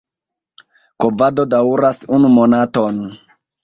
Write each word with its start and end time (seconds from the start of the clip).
Kovado 1.05 1.47
daŭras 1.53 2.03
unu 2.19 2.35
monaton. 2.41 3.03